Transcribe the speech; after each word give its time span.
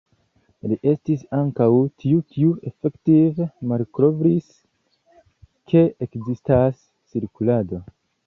Li 0.69 0.75
estis 0.91 1.25
ankaŭ 1.39 1.67
tiu 2.03 2.21
kiu 2.35 2.55
efektive 2.71 3.47
malkovris 3.73 4.49
ke 5.73 5.83
ekzistas 6.07 6.83
cirkulado. 7.13 7.85